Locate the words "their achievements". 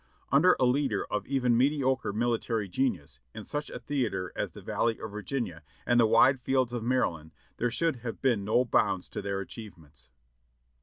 9.21-10.09